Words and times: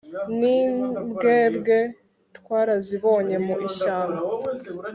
n’imbwebwe 0.39 1.77
twarazibonye 2.37 3.35
mu 3.45 3.55
ishyamba 3.67 4.21